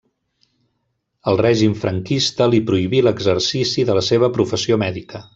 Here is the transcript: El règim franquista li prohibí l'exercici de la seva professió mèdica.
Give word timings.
El 1.31 1.35
règim 1.41 1.75
franquista 1.83 2.47
li 2.53 2.61
prohibí 2.69 3.01
l'exercici 3.09 3.85
de 3.91 3.99
la 3.99 4.05
seva 4.11 4.31
professió 4.39 4.79
mèdica. 4.85 5.23